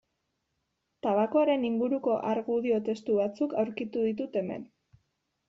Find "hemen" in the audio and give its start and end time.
4.45-4.67